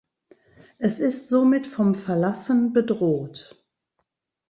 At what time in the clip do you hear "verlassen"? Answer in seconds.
1.93-2.73